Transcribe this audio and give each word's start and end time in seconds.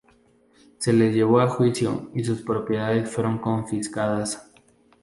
Se 0.79 0.93
le 0.93 1.11
llevó 1.13 1.41
a 1.41 1.47
juicio 1.47 2.09
y 2.15 2.23
sus 2.23 2.41
propiedades 2.41 3.07
fueron 3.13 3.37
confiscadas. 3.37 4.49